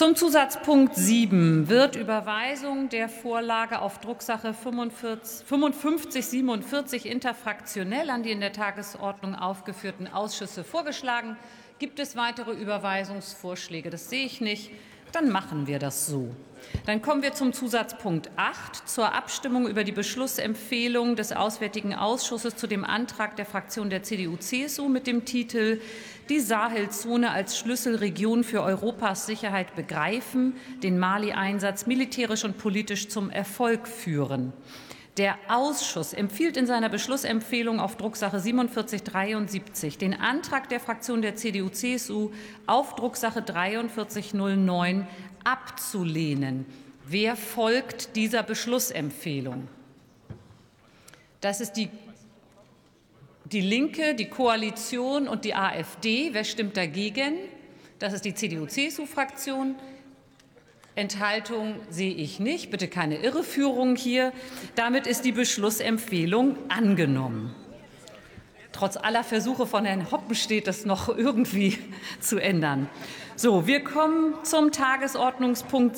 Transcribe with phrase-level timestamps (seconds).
[0.00, 8.54] Zum Zusatzpunkt 7 wird Überweisung der Vorlage auf Drucksache 5547 interfraktionell an die in der
[8.54, 11.36] Tagesordnung aufgeführten Ausschüsse vorgeschlagen.
[11.78, 13.90] Gibt es weitere Überweisungsvorschläge?
[13.90, 14.70] Das sehe ich nicht.
[15.12, 16.34] Dann machen wir das so.
[16.86, 22.66] Dann kommen wir zum Zusatzpunkt 8 zur Abstimmung über die Beschlussempfehlung des Auswärtigen Ausschusses zu
[22.66, 25.80] dem Antrag der Fraktion der CDU-CSU mit dem Titel
[26.30, 33.88] Die Sahelzone als Schlüsselregion für Europas Sicherheit begreifen, den Mali-Einsatz militärisch und politisch zum Erfolg
[33.88, 34.52] führen.
[35.16, 42.30] Der Ausschuss empfiehlt in seiner Beschlussempfehlung auf Drucksache 4773 den Antrag der Fraktion der CDU-CSU
[42.64, 45.08] auf Drucksache 4309
[45.42, 46.64] abzulehnen.
[47.06, 49.66] Wer folgt dieser Beschlussempfehlung?
[51.40, 51.88] Das ist die,
[53.52, 56.30] die Linke, die Koalition und die AfD.
[56.32, 57.34] Wer stimmt dagegen?
[57.98, 59.74] Das ist die CDU-CSU-Fraktion.
[60.94, 62.70] Enthaltung sehe ich nicht.
[62.70, 64.32] Bitte keine Irreführung hier.
[64.74, 67.54] Damit ist die Beschlussempfehlung angenommen.
[68.72, 71.78] Trotz aller Versuche von Herrn Hoppenstedt, das noch irgendwie
[72.20, 72.88] zu ändern.
[73.34, 75.88] So, wir kommen zum Tagesordnungspunkt